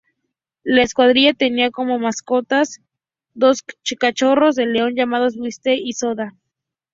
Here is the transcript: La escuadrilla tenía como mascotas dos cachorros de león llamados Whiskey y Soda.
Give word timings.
La 0.63 0.81
escuadrilla 0.81 1.31
tenía 1.35 1.69
como 1.69 1.99
mascotas 1.99 2.79
dos 3.35 3.59
cachorros 3.99 4.55
de 4.55 4.65
león 4.65 4.95
llamados 4.95 5.35
Whiskey 5.37 5.79
y 5.79 5.93
Soda. 5.93 6.33